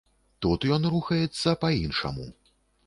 Тут 0.45 0.65
ён 0.77 0.89
рухаецца 0.95 1.55
па 1.67 1.73
іншаму. 1.85 2.29